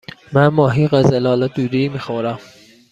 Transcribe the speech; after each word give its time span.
من 0.33 0.47
ماهی 0.47 0.87
قزل 0.87 1.27
آلا 1.27 1.47
دودی 1.47 1.89
می 1.89 1.99
خورم. 1.99 2.39